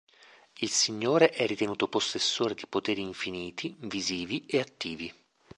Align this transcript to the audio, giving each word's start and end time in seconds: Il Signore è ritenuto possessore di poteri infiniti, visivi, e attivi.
Il 0.61 0.69
Signore 0.71 1.29
è 1.29 1.45
ritenuto 1.45 1.87
possessore 1.87 2.55
di 2.55 2.65
poteri 2.67 3.01
infiniti, 3.03 3.75
visivi, 3.81 4.43
e 4.47 4.59
attivi. 4.59 5.13